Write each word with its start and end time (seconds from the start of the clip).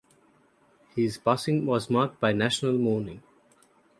His 0.95 1.19
passing 1.19 1.67
was 1.67 1.87
marked 1.87 2.19
by 2.19 2.33
national 2.33 2.73
mourning. 2.79 3.21